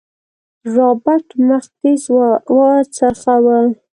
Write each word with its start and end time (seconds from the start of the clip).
رابرټ 0.75 1.27
مخ 1.47 1.63
تېز 1.79 2.03
وڅرخوه. 2.55 3.57